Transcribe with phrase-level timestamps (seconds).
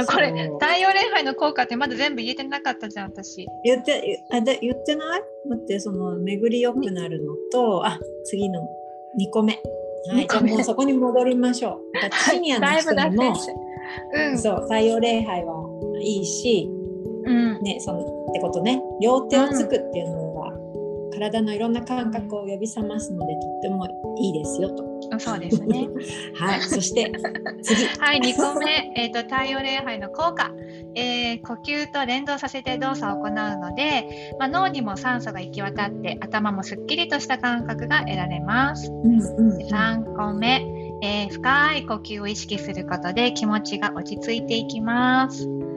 [0.00, 3.46] あこれ太陽礼拝の効果ってまだ全部言えてなかったじゃん私。
[3.64, 5.22] 言ってあで言ってない？
[5.48, 8.60] 待ってその巡り良くなるのと、あ次の
[9.18, 9.60] 2個目。
[10.10, 12.30] はいじゃあもうそこに戻りましょう。
[12.30, 13.34] シニアの人にも
[14.14, 14.38] うん。
[14.38, 16.68] そう太陽礼拝はいいし
[17.26, 17.60] うん。
[17.62, 18.80] ねそのってことね。
[19.02, 20.29] 両手をつくっていうのは、
[21.20, 23.86] 体のいろんな感覚を呼び覚ますのでとっても
[24.18, 25.18] いいですよと。
[25.18, 25.88] そうですね。
[26.38, 27.12] はいそして
[27.62, 27.84] 次。
[28.00, 30.50] はい、2個目、えーと、太陽礼拝の効果、
[30.94, 38.90] えー呼吸と連動させて動作を行うので、まあ、脳にも酸素が行き渡って頭もすっきりとした感覚が得られます。
[38.90, 40.64] うんうんで3個目、
[41.02, 45.69] えー深い呼吸を意識することで気持ちが落ち着いていきます。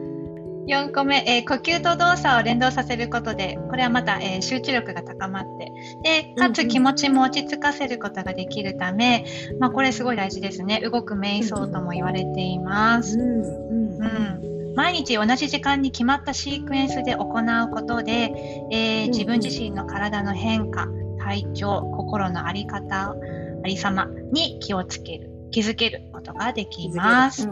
[0.68, 5.72] 4個目、えー呼吸と動作を連動させることで、これはまた、えー集中力が高まって、
[6.04, 6.54] で、かうんうん。
[6.54, 9.26] つ気持ちも落ち着かせることができるため、
[9.60, 10.80] まあ、これすごい大事ですね。
[10.82, 13.18] 動く瞑想とも言われています。
[13.20, 13.84] うんうん。
[14.04, 18.32] うん、毎日同じ時間に決まったシークエンスで行うことで、
[18.72, 20.88] えーうん自分自身の体の変化、
[21.20, 27.48] 体調、心の在り方、ありさまに気をつける、気づけることができます。
[27.48, 27.52] う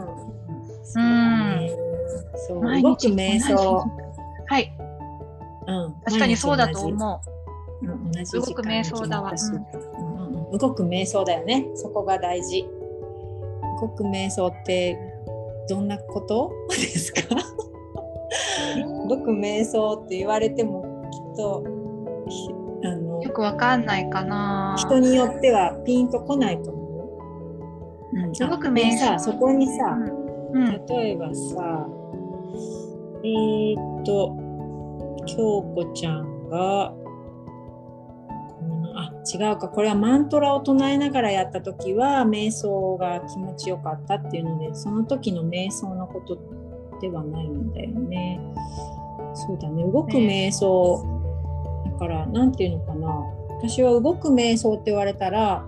[0.84, 1.51] そうだね
[2.46, 3.84] そう動く瞑想、
[4.46, 4.72] はい、
[5.66, 7.20] うん、確かにそうだと思
[7.82, 7.86] う。
[7.86, 11.66] うん、同じ動く瞑想だわうんうん動く瞑想だよね。
[11.74, 12.68] そこが大事。
[13.80, 14.98] 動く瞑想って
[15.68, 16.52] どんなこと？
[16.68, 17.22] ですか？
[19.08, 21.64] 動く瞑想って言われてもきっと
[22.28, 22.50] ひ
[22.84, 23.22] あのう。
[23.22, 24.76] よくわかんないかな。
[24.78, 26.82] 人によってはピンとこないと思
[28.12, 28.18] う。
[28.18, 29.96] うん、動くあで瞑想さそこにさ、
[30.52, 31.88] うん、うん、例えばさ
[33.24, 34.36] えー、っと
[35.26, 36.98] 京子ちゃんが、う
[38.64, 39.68] んあ違うか。
[39.68, 46.38] これはマントラを唱えながらやった時は瞑想が気持ちよかったっていうのでその時の瞑想のこと
[47.00, 48.40] ではないんだよね。
[49.34, 49.84] そうだね。
[49.84, 51.04] 動く瞑想、
[51.84, 53.08] だからなんていうのかな。
[53.58, 55.64] 私は動く瞑想って言われたら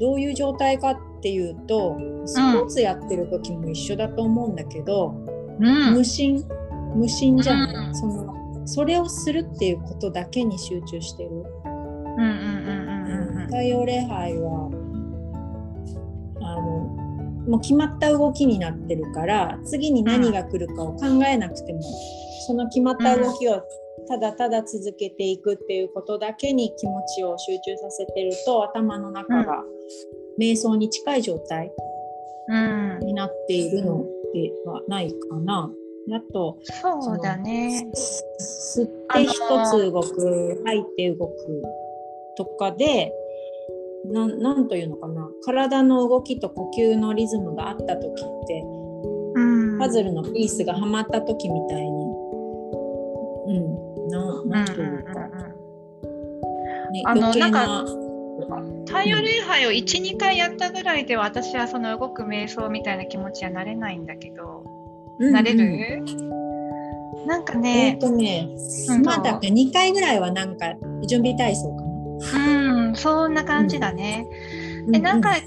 [0.00, 5.14] どういう状態かっていうとスポーツやってる時も一緒だと思うんだけど、
[5.60, 5.94] うん。
[5.94, 6.44] 無心
[6.94, 7.94] 無心じゃない、うん。
[7.94, 14.70] そのそれをするっていうことだけに集中してる、うんうんうんうんうん太陽礼拝は
[16.40, 16.62] あの
[17.48, 21.80] もう決まった動きになってるから次に何が来るかを考えなくても、
[22.46, 23.62] その決まった動きを
[24.06, 29.62] ただただ続けていくっていうことだけに気持ちを集中させてると頭の中が
[30.38, 31.72] 瞑想に近い状態
[32.48, 32.98] うん。
[33.00, 35.70] になっているのではないかな。
[36.12, 37.90] あとそうだね。
[37.94, 39.32] 吸って一
[39.70, 41.34] つ動く、吐いて動く
[42.36, 43.12] とかで
[44.06, 45.28] なんなんというのかな。
[45.44, 48.62] 体の動きと呼吸のリズムがあった時って
[49.34, 49.78] うん。
[49.78, 51.88] パズルのピースがはまった時みたいに
[53.46, 55.14] うんななんというか、
[56.90, 57.84] ね、あの余計なな
[58.86, 64.77] 太陽礼拝を12回やったぐらいで私はその動く瞑想みたいな気持ちはなれないんだけど、うん
[65.18, 65.58] なれうん。
[65.58, 66.04] る？
[67.26, 68.48] なんかえっ、ね、とね、
[68.88, 69.02] うん。
[69.02, 70.74] まだ2回ぐらいはなんか
[71.06, 72.88] 準備体操かな。
[72.88, 74.26] うん、そんな感じだね。
[74.86, 74.92] うん。
[74.92, 75.42] で何回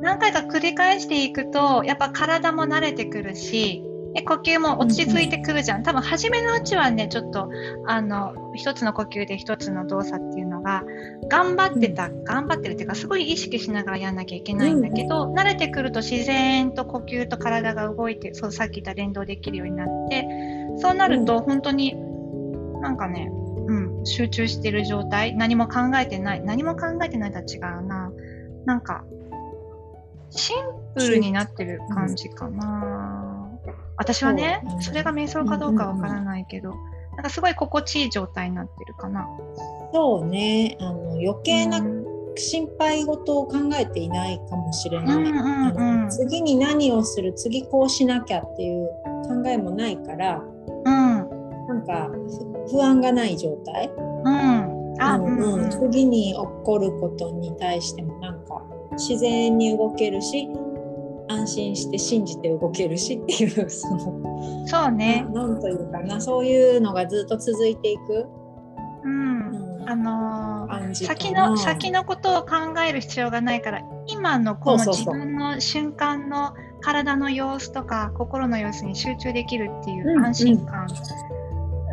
[0.00, 3.82] 何回か繰り返していくとやっぱ体も慣れてくるし
[4.14, 7.50] で呼吸も落ち着いてくるじゃん、多分初めのうちはねちょっと
[7.86, 10.84] あの一つの呼吸で一つの動作っていうのが
[11.28, 20.26] 頑張ってた、頑張ってるっていうかすごい意識しながらやんなきゃいけないんだけど、慣れてくると自然と呼吸と体が動いてそうさっき言った連動できるようになって
[20.78, 21.94] そうなると本当に
[22.80, 23.30] なんかね、
[23.68, 28.10] うん、集中してる状態何も考えてない何も考えてないとは違うな。
[28.64, 29.04] なんか
[30.30, 30.64] シン
[30.96, 33.48] プルになってる感じかな、
[33.96, 36.74] 私はねそれが瞑想かどうかわからないけど、
[37.16, 39.26] なんかすごい心地いい状態になってるかな。
[39.92, 40.76] そうね。
[40.80, 42.06] あの余計なうん。
[42.38, 45.16] 心配事を考えていないかもしれない。
[45.16, 45.78] うんうんうん。
[45.78, 48.88] あの次に何をする次こうしなきゃっていう
[49.26, 50.84] 考えもないからうん。
[50.84, 52.10] なんか
[52.68, 55.02] ふ不安がない状態、うん。
[55.02, 55.38] あうん。
[55.38, 55.70] うんうん。
[55.70, 58.62] 次に起こることに対してもなんか
[58.92, 60.48] 自然に動けるし
[61.28, 68.26] 安心して信じて動けるしっていうそのそうね、ななんというかなそういうのがずっと続いていく、
[69.04, 69.48] うん。
[69.48, 69.88] うん。
[69.88, 80.88] あのー先の先のことを考える必要がないから今のこの自分の瞬間の体の様子とか心の様子に集中できるっていううん安心感、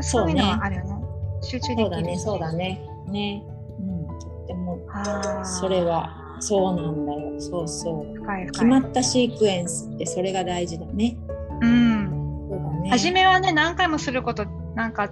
[0.02, 0.96] そういうのそうねはあるよね。
[1.42, 2.90] 集中できるそうだねそうだね。
[3.08, 3.44] ね、
[3.80, 5.46] うん、とってもあー。
[5.46, 7.40] それはそうなんだよ。
[7.40, 8.16] そうそう。
[8.16, 8.70] 深い決深い。
[8.82, 11.18] まったシークエンスってそれが大事だね。
[11.62, 12.90] うん。
[12.90, 14.46] 初めはね何回もすること
[14.76, 15.10] なんか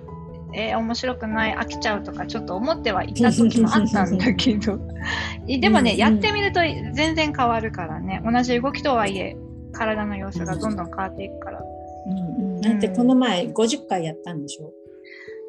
[0.53, 4.79] えー、面白くない飽きちゃうとかちょっと思ってはいた時もあったんだけど。
[5.47, 6.59] でもね、うんうん、やってみると
[6.93, 8.21] 全然変わるからね。
[8.25, 9.37] 同じ動きとはいえ
[9.71, 11.63] 体の様子がどんどん変わっていくから。
[12.07, 14.73] うんうん、てこの前50回やったんでしょ？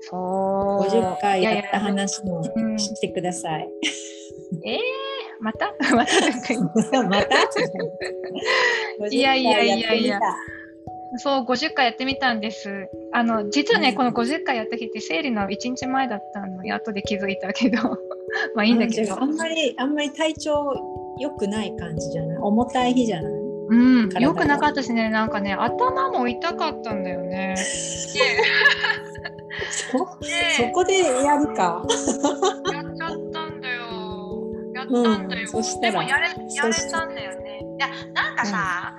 [0.02, 0.88] そう。
[0.88, 2.42] 50回やった話も
[2.78, 3.68] してください。
[4.62, 4.80] いやいやえー、
[5.42, 5.66] また？
[5.94, 6.12] また？
[7.04, 7.38] また？
[9.10, 10.20] いやいやいやいや。
[11.18, 12.88] そう、50回やってみたんです。
[13.12, 17.76] あの、実はね、うん、この50回やった日って生理の1日前だったのに、後で気づいたけど、
[18.56, 19.20] まあいいんだけど。
[19.20, 20.72] あんまり、あんまり体調
[21.18, 22.38] 良くない感じじゃない？
[22.38, 23.32] 重たい日じゃない？
[23.32, 23.74] う
[24.06, 27.56] ん、よくなかったしね、なんかね、頭も痛かったんだよね。
[29.70, 30.04] そそ
[30.72, 31.84] こでやるか。
[34.82, 35.50] やったんだよ。
[35.52, 37.60] うん、でもやれやれたんだよね。
[37.78, 38.94] いや、なんかさ、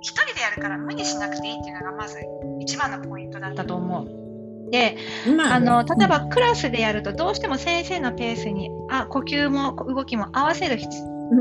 [0.00, 2.18] 一人でやるから無理しなくていいっていうのがまず
[2.60, 4.70] 一番のポイントだったと思う。
[4.70, 4.96] で、
[5.36, 10.78] まあ、あの例えばクラスでやるとどうしても先生のペースにあ呼吸も動きも合わせる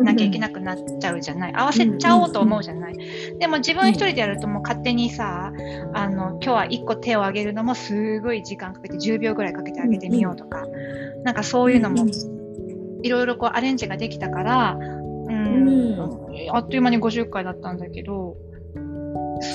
[0.04, 2.98] なきゃいけなくなっちゃうじゃない、合わせちゃおうと思うじゃない、
[3.40, 5.52] でも自分一人でやるともう勝手にさ
[5.94, 10.66] あの今日は1個手を挙げるのもすごい時間かけて10秒ぐらいかけてあげてみようとか、
[11.24, 12.06] なんかそういうのも
[13.04, 15.98] いろいろこうアレンジができたから、うん、
[16.52, 18.36] あっという間に50回だったんだけど。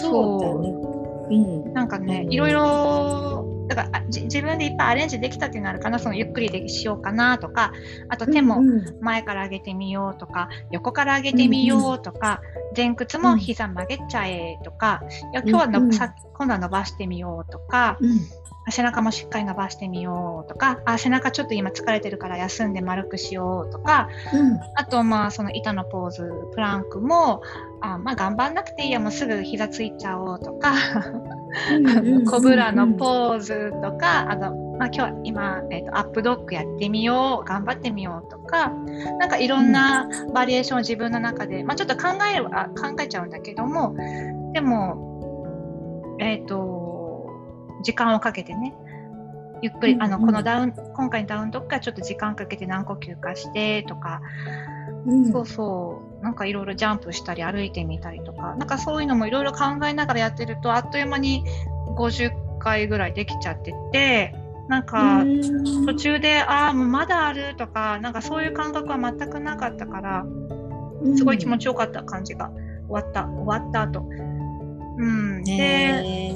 [0.02, 1.68] そう、ね、う。
[1.70, 5.98] ん、なんかね、いろいろだから自分でいっぱいアレンジできたっていうのあるかな？
[5.98, 7.72] そのゆっくりでしようかなとか
[8.08, 8.60] あと手も
[9.00, 12.40] 前から上げてみようとか、横から上げてみようとか、
[12.76, 15.02] 前屈も膝曲げちゃえとか、
[15.32, 17.98] いや今日はの、さ今度は伸ばしてみようとか、
[18.68, 27.42] 背中もしっかり伸ばしてみようとかあ背中ちょっと今疲れてるから休んで丸くしようとか、うん、あとまあその板のポーズプランクも
[27.80, 30.74] あまあ頑張んなくていいやもうすぐ膝ついちゃおうとか
[32.28, 38.68] コブラのポーズとかあのまあ、今日は今、えーと、アップドッグやってみよう頑張ってみようとか
[39.18, 43.96] なんかいろんなバリエーションを自分の中で、まあ、ちょっと考えあ考えちゃうんだけども
[44.52, 46.85] でもえっ、ー、と
[47.82, 48.74] 時間をかけてね。
[49.62, 54.20] ゆっくり、あのこのダウン今回のダウンとかちょっと時間かけて何呼吸かしてとか、
[55.06, 56.24] うん、そうそう。
[56.24, 58.54] なんかいろいろジャンプしたり歩いてみたりとか。
[58.56, 61.44] なんかそういうのもいろいろ考えながらやってるとあっという間に
[61.96, 64.34] 50回ぐらいできちゃってて。
[64.68, 65.22] なんか
[65.86, 68.00] 途中でああもうまだあるとか。
[68.00, 70.26] なんかそういう感覚は全くなかったから
[71.16, 72.50] すごい気持ちよかった感じが。
[72.88, 73.26] 終わった。
[73.26, 74.08] 終わった後。
[74.98, 75.44] うん。
[75.44, 76.34] で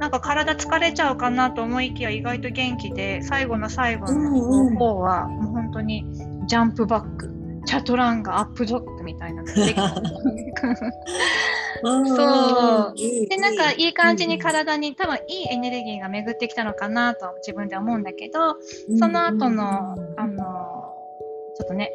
[0.00, 6.06] なんか体疲れちゃうかなと思いきや意外と元気で最後の最後の方はもう本当に
[6.46, 7.30] ジャンプバック
[7.66, 9.74] チャトランがアップドッグみたいなのがで
[11.84, 12.94] そう。
[13.28, 18.56] でなんかいい感じに体に多分いいエネルギーが巡ってきたのかなと自分で思うんだけど
[18.98, 20.94] その後のあの
[21.56, 21.92] ちょっとね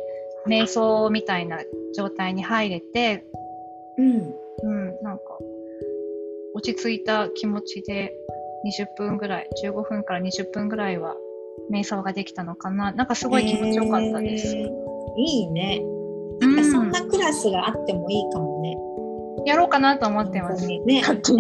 [0.48, 1.58] 瞑想みたいな
[1.96, 3.25] 状態に入れて
[3.98, 4.36] うん、
[6.56, 8.13] 落ち着いた気持ちで
[8.66, 11.16] 20分ぐらい、15分から20分ぐらいは
[11.69, 12.94] 瞑想ができたのかな。
[12.94, 14.56] なんかすごい気持ちよかったです。
[14.56, 14.69] えー、
[15.18, 15.81] いいね。
[16.40, 18.77] なんかそんなクラスがあってもいいかもね。
[19.39, 20.65] うん、やろうかなと思ってます。
[20.65, 21.39] ね、ねすご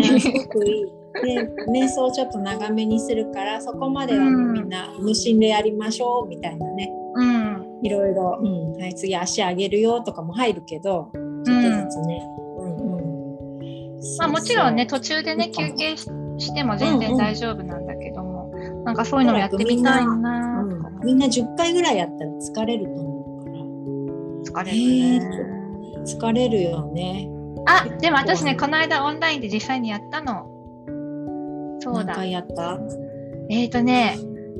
[0.49, 0.85] くいい。
[1.23, 8.45] で瞑想ちょっと長めにするからそこまではみんな無心でやりましょうみたいなね、うん、いろいろ、う
[8.77, 11.09] ん、はい、次足上げるよとかも入るけど
[11.45, 12.21] ちょっとずつね、
[14.19, 24.71] まあ、もちろんね途中でね休憩しても全然大丈夫なんだけども、うんうん、なんかそういうのもやってみたいな、うん、みんな10回ぐらいやったら疲れると思うから。
[24.71, 27.29] 疲れるね、疲れるよね。
[27.67, 30.47] あでも私ねこの間オンラインで実際にやったの。
[31.79, 32.03] そうだ。
[32.05, 32.79] 何回やった？
[33.49, 34.17] えっ、ー、とね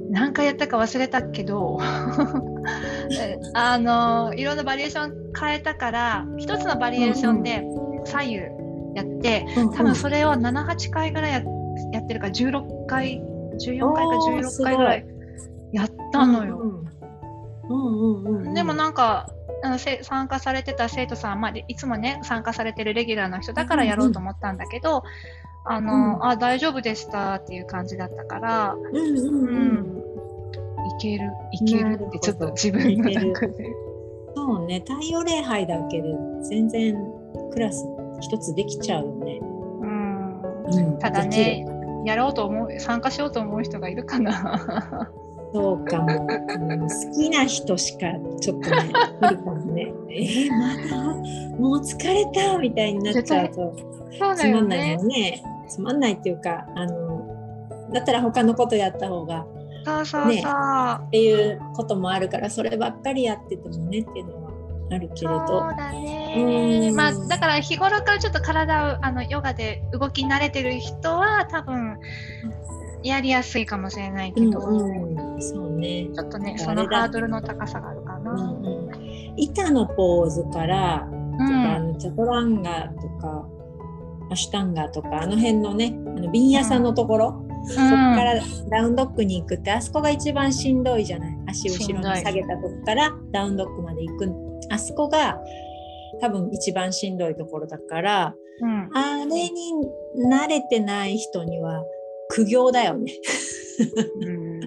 [0.10, 1.80] 何回やったか忘れたけど
[3.54, 7.64] あのいろんなバリエーション変えたから一つのバリエーションで
[8.06, 8.55] 左右
[8.96, 11.44] やって、うんうん、多分それを78回ぐらいや
[11.92, 13.22] やってるか16回
[13.60, 14.12] 14回か
[14.48, 15.06] 16回ぐらい
[15.74, 16.82] やったのよ。
[18.54, 19.30] でもなんか
[19.64, 25.04] あの参加されてた生徒さん、まあ、いつもね参加されてるレギュラーの人だからやろうと思ったんだけど、
[25.66, 30.02] あの、うん、あ大丈夫でしたっていう感じだったから、うん
[30.86, 33.76] いけるいけるってちょっと自分の中で。
[34.36, 36.10] そうね太陽礼拝だけで
[36.50, 36.96] 全然
[37.52, 37.86] クラス
[38.22, 39.40] 一つできちゃうよね。
[39.42, 41.66] うん、うん、ただね
[42.06, 45.12] やろうと思う参加しようと思う人がいるかな。
[45.54, 48.08] そうかも、うん、好きな人しか
[48.42, 48.92] ちょっとね
[49.22, 49.94] 無理かもね。
[50.10, 51.60] えー、まだ？
[51.60, 52.58] もう疲れた？
[52.58, 53.74] みたいになっちゃうと
[54.20, 54.98] そうだよね。
[54.98, 55.44] ね。
[55.68, 57.26] つまんないっていうかあの
[57.92, 59.46] だったら他のことやった方が
[59.86, 60.44] そうそうそう、ね。
[60.44, 64.45] っていうこともあるからそればっかりやっててもねっていうのは
[64.92, 65.48] あるけれど。
[65.48, 66.88] そうだね。
[66.90, 66.96] うん。
[66.96, 71.98] まあだから日頃からちょっと体をあのヨガで動き慣れてる人は多分
[73.04, 78.32] やりやすいかもしれないけど、うんうん、そうね、ちょっとねそのハードルの高さがあるかな。
[78.32, 83.48] うんうん、板のポーズからうとか、あんのチャトランガとか
[84.32, 91.38] アシュタンガとかあの辺のねあの瓶屋さんのところ、そこからダウンドッグに行くってあそこが一番しんどいじゃない？
[91.48, 94.26] 足後ろに下げたとこからダウンドッグまで行く
[94.70, 95.40] あそこが
[96.22, 98.90] 多分一番しんどいところだからうん。
[98.94, 99.74] あれに
[100.30, 101.84] 慣れてない人には
[102.30, 103.12] 苦行だよね。
[104.20, 104.60] ね。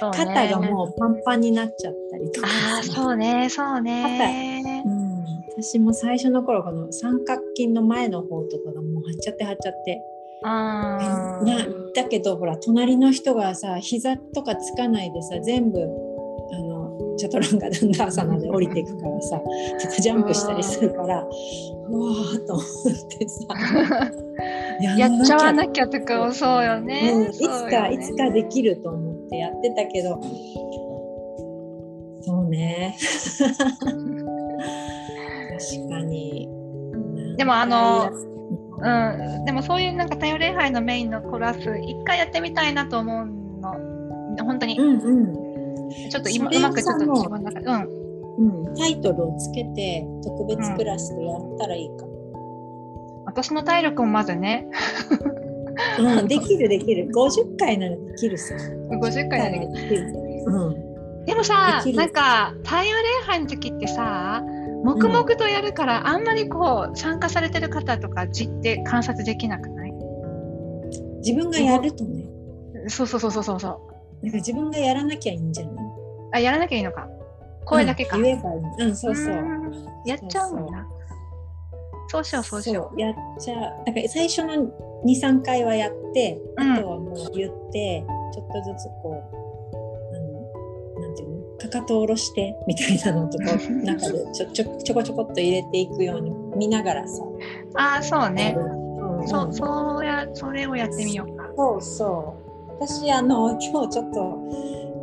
[0.00, 2.48] 肩がもうパンパンになっちゃったりとか
[2.82, 4.82] そうねそうね。
[4.84, 5.24] うん、
[5.62, 10.02] 私も最初の頃この三角筋の前の方とかがもう張っちゃって張っちゃって、
[10.44, 11.46] あー。
[11.46, 15.78] なだけどほら隣の人がさ膝とかつかないでさ全部
[17.22, 19.44] あのチャトランガダンダーサナで降りていくからさと
[19.88, 22.64] かジャンプしたりするからうわーと思っ
[23.18, 23.46] てさ。
[24.80, 27.12] やっちゃわなききゃとかそうよね。
[27.14, 30.18] うん、いつかいつかできると思ってやってたけど。
[32.22, 32.96] そうね。
[33.38, 33.54] 確
[35.88, 36.48] かに。
[37.36, 38.10] でもあの
[38.84, 43.32] うん、でもそういうなんか太陽礼拝のメインのコラス一回やってみたいなと思うの。
[44.44, 45.10] 本当に、うんう
[45.48, 45.51] ん
[46.10, 48.02] ちょっと今そうまくちょっと自分の中でうん。
[48.38, 52.06] うん、タイトルをつけて特別クラスでやったらいいか。
[52.06, 54.66] も、私の体力もまずね。
[55.98, 57.10] うんできるできる。
[57.14, 58.54] 50回ならできるさ。
[58.54, 60.12] 50回だけできる。
[60.46, 61.24] うん。
[61.24, 64.42] でもさなんか太陽礼拝の時ってさ
[64.84, 69.92] 黙々とやるから、あんまりこう参加されてる方とかじって観察できなくない？
[71.18, 72.24] 自分がやるとね。
[72.88, 74.26] そうそうそうそうそうそう。
[74.26, 75.71] なんか自分がやらなきゃいいんじゃない？
[76.32, 77.08] あやらなきゃいいのか。
[77.64, 78.60] 声だけか、うん言えばいい。
[78.88, 79.34] うんそうそう。
[79.34, 79.86] うん。
[80.04, 80.86] やっちゃうもんな
[82.08, 83.00] そうしようそうしよう。
[83.00, 83.60] やっちゃう。
[83.86, 84.70] だから最初の
[85.06, 86.72] 23回はやってうん。
[86.72, 89.22] あとはもう言って、ちょっとずつこ
[89.72, 91.42] うあのなんていうの？
[91.58, 93.44] かかと下ろしてみたいなのとか
[93.84, 97.22] 中でちょちょちょこちょこっと入れていくように見ながらさ、
[97.74, 98.56] ああそうね、
[99.26, 101.50] そうそうやそれをやってみようか。
[101.56, 102.42] そうそう。
[102.80, 104.38] 私あの今日ちょっと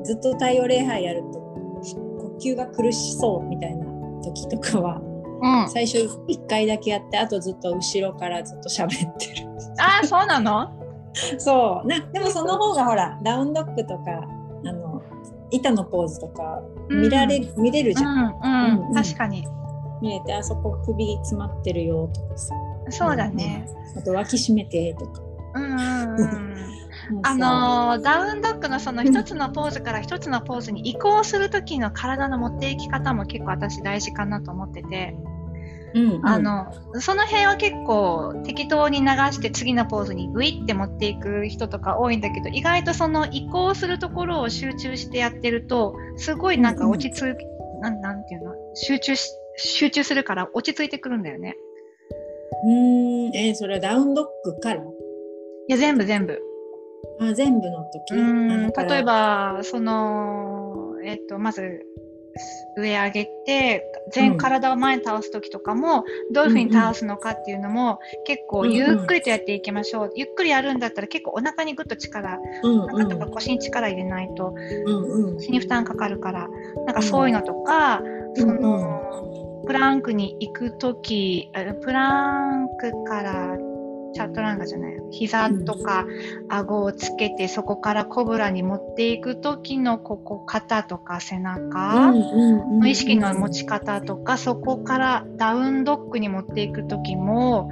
[0.03, 3.86] ずっと太陽礼拝やると呼吸が苦しそうみたいな
[4.22, 5.01] 時とかは
[5.41, 5.70] うん。
[5.70, 9.48] 最初1回だけやってあとずっと後ろからずっと喋ってる。
[9.79, 10.72] ああそうなの？
[11.38, 11.88] そう。
[11.88, 14.27] なでもその方がほらダウンドッグとか
[14.65, 15.01] あの
[15.51, 19.48] 板のポーズとか見られ、見れるじゃん、うんうん、うん確かに。
[20.01, 22.56] 見れてあそこ首詰まってるよとかさ。
[22.89, 25.22] そうだね、あと脇締めてとか。
[25.56, 26.68] うんうんうん
[27.23, 35.15] あのーダウンドッグのその一つのポーズから一つのポーズに移行する時の体の持っていき方も結構私大事かなと思ってて、
[35.95, 36.27] うんうん。
[36.27, 47.37] あのその辺は結構適当に流して次のポーズにグイって持っていく人とか多いんだけど意外とその移行するところを集中してやってるとすごいなんか落ち着く、
[47.81, 48.53] なんなんていうの？
[48.75, 51.55] 集中し集中するから落ち着いてくるんだよね。
[52.65, 53.35] うーん。
[53.35, 54.81] えーそれはダウンドッグから？
[54.81, 54.85] い
[55.69, 56.39] や全部全部。
[57.22, 58.13] あ全部の時？
[58.15, 61.86] 例えばそのえっとまず
[62.77, 74.53] 上上げて全体を前に倒す時とかも、どういうふうに倒すのかっていうのも、結構ゆっくりとやっていきましょう、ゆっくりやるんだったら結構お腹にぐっと力うんお腹とか腰に力入れないと
[74.86, 75.34] うんうん。
[75.36, 76.48] 腰に負担かかるから。
[76.86, 78.01] なんかそういうのとか、
[78.36, 83.58] そのプランクに行く時あプランクから
[84.13, 86.05] チャットランガじゃない膝とか
[86.49, 97.69] 顎をつけてそこからコブラに持っていく時のここ肩とか背中の意識の持ち方とかそこからダウンドッグに持っていく時も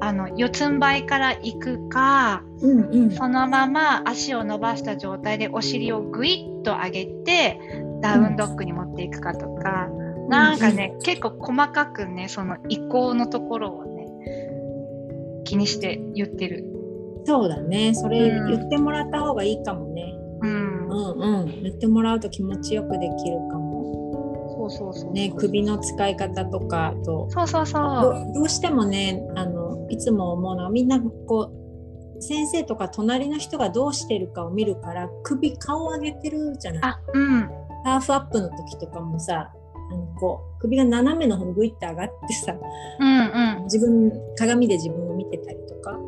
[0.00, 3.10] あの四つん這いから行くかうんうん。
[3.10, 7.58] そのまま足を伸ばした状態でお尻をグイッと上げて
[8.02, 9.88] ダウンドッグに持っていくかとか、
[10.28, 13.93] なんかね、結構細かくねその移行のところをね
[15.44, 16.64] 気にして言ってる。
[17.26, 23.74] そうだねそれうん言ってもらった方がいいかもねうん、うんうん言ってもらうと気持ちよくできるかも
[24.58, 25.12] そうそうそう。
[25.12, 28.32] ね首の使い方とかあとそうそうそどう。
[28.34, 31.50] どうしてもねあのいつも思うのはみんなこ
[32.18, 37.40] う先生とか隣の人がどうしてるかを見るから首顔上げてるじゃないあ、うん。
[37.84, 39.50] ハーフアップの時とかもさ
[39.90, 42.54] あのこう首が斜めの方にグイッて上がってさ
[43.00, 43.64] うんうん。
[43.64, 45.03] 自分鏡で自分
[45.34, 45.98] を見てたりとか。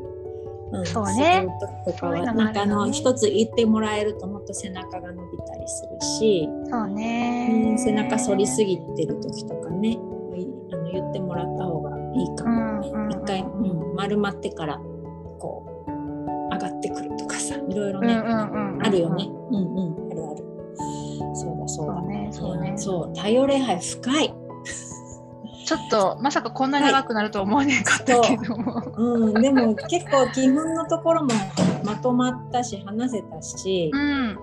[0.73, 1.47] うん、そうね。
[1.87, 9.91] とかはなんかあの一つ言ってもらえるともっと背中が伸びたりするし、そうね、うん、背中反りすぎてる時とかね。
[9.91, 9.99] い
[10.73, 14.77] あの言ってもらった方がいいかもね、うんうん一回、うん、丸まってから
[15.39, 15.91] こう
[16.53, 19.25] 上がってくるとかさいろいろね、あるよね。
[19.25, 20.45] うんうん、あるある。
[21.35, 21.95] そうだそうだ。
[21.95, 22.75] そうねそうね。
[22.77, 24.35] そう、太陽礼拝深い。
[25.67, 29.31] ちょっとまさかこんな長くなると思わなかったけども、う。
[29.39, 31.31] ん、でも結構基本のところも
[31.85, 33.91] まとまったし話せたし。
[33.93, 34.39] う、ん。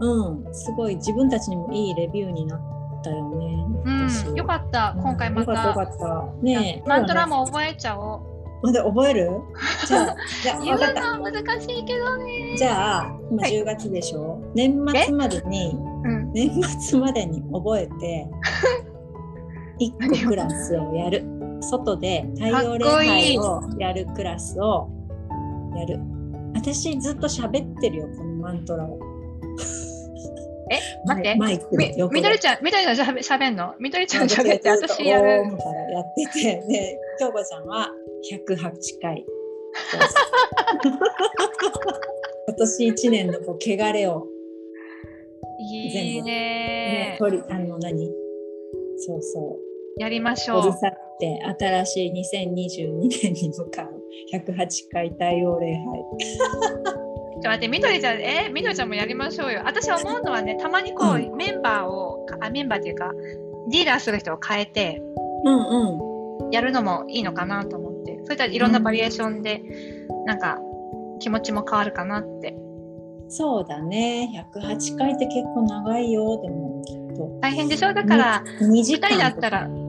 [0.00, 2.60] うん、すごい自分たちにもいいレビューになっ
[3.04, 3.64] たよね。
[4.08, 4.94] 私うん、よかった。
[4.96, 6.24] 今回まよかったよかたった。
[6.42, 6.88] ねえ。
[6.88, 8.20] マントラも覚えちゃおう。
[8.62, 9.30] まだ覚える？
[9.86, 11.16] じゃあ、じゃあ分かった。
[11.18, 12.56] のは難しいけどね。
[12.56, 13.52] じゃあ今はい。
[13.60, 14.40] 10月でしょ？
[14.54, 16.32] 年末までにうん。
[16.32, 16.50] 年
[16.80, 18.30] 末までに覚えて
[19.98, 21.24] 1個クラスをやる。
[21.60, 24.88] 外で太陽礼拝をやるクラスを
[25.76, 26.00] やる。
[26.54, 28.98] 私ずっと喋ってるよこのマントラを。
[30.70, 30.78] え？
[31.06, 31.34] 待って。
[31.36, 33.74] マイクみみどりちゃんみどりちゃんしゃべしゃべんの？
[33.78, 35.28] みどりちゃん私しゃべって私やる。
[35.28, 35.44] やっ
[36.16, 36.64] てて。
[36.68, 37.90] で京子ちゃんは
[38.30, 39.24] 108回。
[42.48, 44.26] 今年1年のこう汚れを。
[45.60, 48.10] いいねね取りあの何？
[48.98, 50.72] そうそうやりましょうっ
[51.18, 56.04] て新しい2022年に向かう108回太陽礼拝。
[57.42, 63.10] ちょ待ってみどりちゃんえみどりちゃんもやりましょうよ私思うのはねたまにこう、うメンバーをあメンバーっていうか
[63.68, 65.02] リーダーする人を変えて
[65.44, 66.50] うんうん。
[66.52, 69.62] やるのもいいのかなと思ってそれといろんなバリエーションで、
[70.26, 70.60] なんか
[71.18, 72.56] 気持ちも変わるかなって
[73.28, 74.28] そうだね。
[74.54, 76.38] 108回って結構長いよ。
[76.42, 77.38] でもきっと。
[77.40, 77.94] 大変でしょ？
[77.94, 79.81] だから、2時2人だったらうん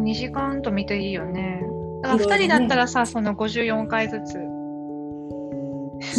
[0.00, 1.62] 2時間と見ていいよね
[2.02, 4.32] だから2いろいろね人だったらさその54回ずつ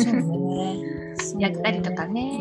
[0.03, 1.01] そう ね。
[1.39, 2.39] やったりとかね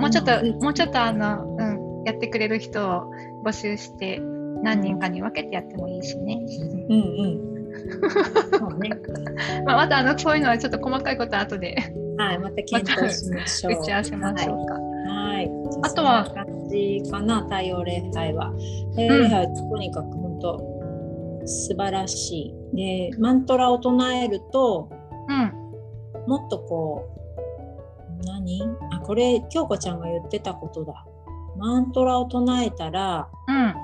[0.00, 3.12] もうちょっといいもうちょっとあの、うん、やってくれる人を
[3.44, 4.20] 募集して
[4.62, 6.40] 何人かに分けてやってもいいしね、
[6.88, 7.52] うんうん。
[8.58, 8.90] そうね。
[9.66, 11.76] まあ、またあのそういうのはちょっと細かいことは後で
[12.16, 13.80] はい、また検討しましょう。
[13.80, 15.46] 打ち合わせましょうか、はい。
[15.46, 18.52] じゃあとは感じかな、太陽礼拝は。
[18.96, 22.76] 礼拝はとにかく本当素晴らしい。
[22.76, 24.88] で、マントラを唱えると、
[25.28, 25.52] うん。
[26.28, 27.08] もっとこ
[28.20, 28.62] う、何？
[28.92, 31.04] あ、これ、京子ちゃんが言ってたことだ。
[31.56, 33.74] マントラを唱えたら、うん。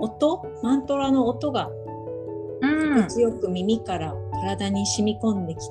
[0.00, 0.44] 音？
[0.62, 1.70] マントラの音が
[2.60, 3.08] うん。
[3.08, 5.64] 強く耳から体に染み込んできて、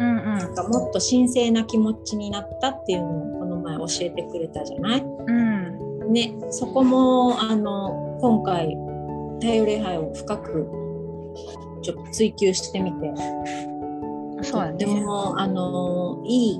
[0.00, 5.00] うんなんかもっと神聖な気持ちになったっていうのをこの前教えてくれたじゃない？
[5.00, 6.12] うんうん。
[6.12, 8.76] ね、そこもあの今回
[9.40, 10.68] 太陽礼拝を深く
[11.82, 13.12] ちょっと追求してみて。
[14.42, 16.58] そうだともあのいい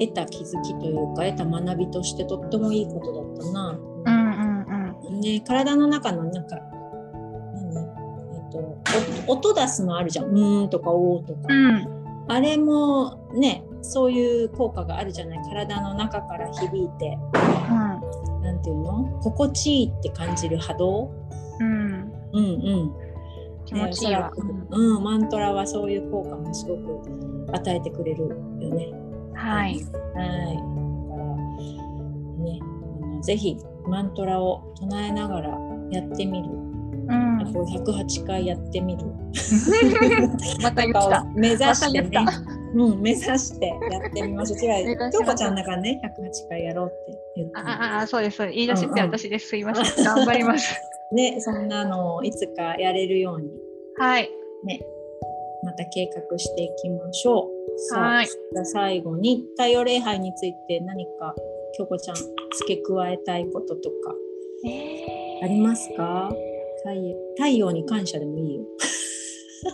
[0.00, 3.78] 得た気づきというか得た学びとしてとってもいいことだったな。
[4.06, 5.20] うんうんうん。
[5.20, 6.56] ね、体の中のなんか
[7.52, 8.58] 何、えっと、
[9.26, 11.86] お音出すのあるじゃん「うーん」とか「おー」とか、うん。
[12.28, 15.38] あれもねそういう効果があるじゃない？
[15.50, 17.18] 体の中から響いて。
[17.68, 19.04] なんていうの？
[19.20, 21.10] 心地いいって感じる波動？
[21.60, 22.12] うん。
[22.32, 22.46] うんう
[23.04, 23.08] ん。
[23.66, 24.32] 気持ちいいわ。
[24.70, 28.34] うん、マントラはそういう効果もすごく与えてくれるよ
[28.74, 28.92] ね。
[29.34, 29.74] はい。
[29.74, 29.76] はい。
[29.76, 29.92] だか
[31.14, 32.60] らね、
[33.22, 35.58] ぜひマントラを唱えながら
[35.90, 36.48] やってみる。
[36.48, 37.40] うん。
[37.40, 39.04] あと108回やってみる。
[40.62, 40.86] また
[41.34, 42.24] 目指してね。
[42.74, 44.58] うん、目指してやってみましょう。
[44.58, 47.54] 違う、 京子ちゃんだからね、108回やろうって言って。
[47.56, 48.56] あああそうですそうです。
[48.56, 50.04] 言い出しって私です、すいません。
[50.04, 50.74] 頑張ります
[51.12, 53.50] ね、そんなのをいつかやれるように。
[53.96, 54.30] はい。
[54.64, 54.80] ね、
[55.64, 57.48] また計画していきましょ
[57.94, 57.94] う。
[57.94, 58.26] はい。
[58.26, 61.34] じゃあ最後に太陽礼拝について何か
[61.76, 64.14] 京子ちゃん付け加えたいこととか。
[65.42, 66.30] ありますか？
[66.84, 68.64] 太陽太陽に感謝でもいいよ。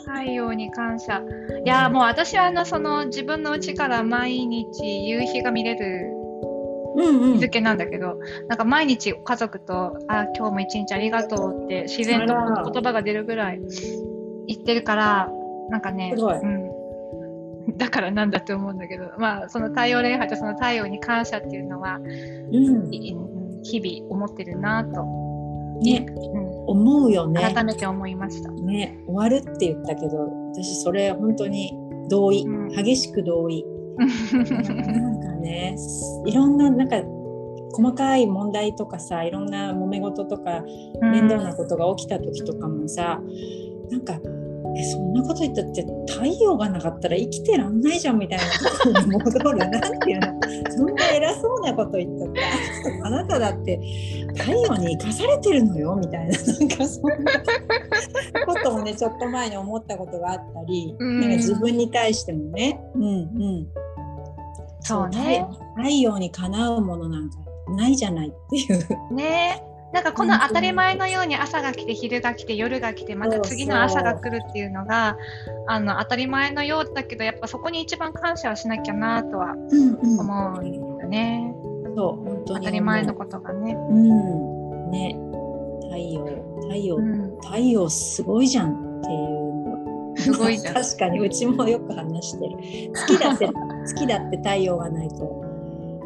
[0.07, 1.23] 太陽に感謝。
[1.65, 6.11] いやもう私はあのその自分の家から毎日夕日が見れる
[6.97, 12.35] 日付なんだけど、なんか毎日家族と「あ今日も一日ありがとう」って自然と
[12.71, 13.61] 言葉が出るぐらい
[14.47, 15.31] 言ってるから
[15.71, 16.37] なんかねすごい。
[16.37, 16.71] うん、
[17.77, 22.95] だからなんだって思うんだけどまあその太陽礼拝とその太陽に感謝っていうのはうん。
[22.95, 23.17] い
[23.65, 24.91] 日々思ってるなと、
[25.81, 26.65] ね、うん。
[26.67, 27.41] 思うよね。
[27.41, 28.51] 改めて思いました。
[28.51, 31.73] ね、終わるって言ったけど私それ本当に
[32.09, 32.69] 同意、うん。
[32.69, 33.65] 激しく同意。
[33.97, 35.77] なんかね
[36.27, 37.03] いろんななんか
[37.73, 40.63] 細かい問題とかさいろんな揉め事とか
[41.01, 43.21] 面倒なことが起きた時とかもさ
[43.91, 44.21] なんか
[44.77, 48.45] えそんなこと言ったって太陽がなかったら生きてらんないじゃんみたいな。
[48.45, 50.27] ところに戻るなんていうの
[50.77, 52.41] そんな偉そうなこと言ったって。
[53.05, 53.79] あなただって
[54.37, 56.39] 太陽に生かされてるのよみたいな。
[56.39, 57.17] なんかそんな
[58.47, 61.21] ことをねちょっと前に思ったことがあったり、うん。
[61.21, 62.81] なんか自分に対してもね。
[62.95, 63.09] うんう
[63.63, 63.67] ん。
[64.81, 65.47] そうね。
[65.77, 67.39] 太太陽にかなうものなんか
[67.77, 69.15] ないじゃないっていう。
[69.15, 69.63] ね
[69.95, 75.17] なんかこの当たり前のように朝が来て昼が来て夜が来てまた次の朝が来るっていうのが
[75.69, 81.55] あの当たり前のようだけどやっぱそこに一番感謝をしなきゃなとはうんうん思うんだよね。
[81.95, 82.59] そう本当に。
[82.59, 83.73] 当たり前のことがね。
[83.73, 84.91] うん。
[84.91, 85.17] ね。
[85.83, 86.25] 太陽
[86.63, 89.29] 太陽、うん、太陽すごいじゃんっていう
[90.11, 90.17] の。
[90.17, 90.75] すごいじゃん。
[90.83, 92.93] 確かにうちもよく話してる。
[92.93, 93.49] 月だって
[93.87, 95.45] 月だって太陽がないと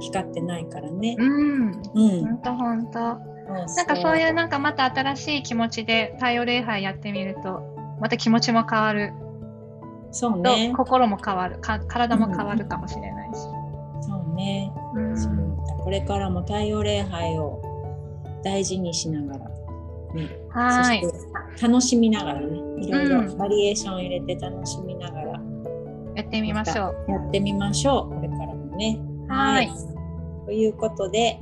[0.00, 1.16] 光ってないからね。
[1.18, 2.20] うん、うん。
[2.20, 3.37] 本当本当。
[3.48, 7.62] なんかそういうなんかまた新しい気持ちで太陽礼拝やってみると
[8.00, 9.12] また気持ちも変わる。
[10.08, 10.72] と、そうね。
[10.76, 11.58] 心も変わる。
[11.58, 13.40] か体も変わるかもしれないし。
[14.02, 15.18] そうね、うん。
[15.18, 15.34] そう
[15.82, 17.62] これからも太陽礼拝を
[18.44, 19.48] 大事にしながら、
[20.14, 21.02] ね、はい。
[21.02, 23.38] そして楽しみながらねいろいろうん。
[23.38, 25.40] バリエーションを入れて楽しみながら。
[26.14, 27.10] やってみましょう。
[27.10, 28.14] やってみましょう。
[28.14, 29.00] これからもね。
[29.28, 29.70] はい。
[30.46, 31.40] ということで、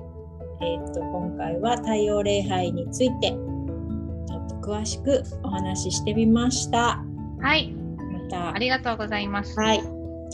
[0.60, 7.04] えー、と今回は太陽礼拝についてちょっと詳しくお話ししてみました。
[7.40, 9.58] はい、またありがとうございます。
[9.58, 9.80] はい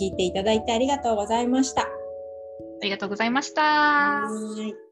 [0.00, 1.82] 聞いていただいてありがとうございました。
[1.82, 1.88] あ
[2.82, 3.62] りがとうございました。
[3.62, 4.28] は
[4.66, 4.91] い